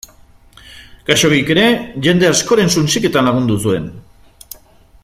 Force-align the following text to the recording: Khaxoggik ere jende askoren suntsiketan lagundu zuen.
Khaxoggik 1.09 1.51
ere 1.55 1.65
jende 2.07 2.29
askoren 2.31 2.73
suntsiketan 2.77 3.31
lagundu 3.31 3.61
zuen. 3.67 3.89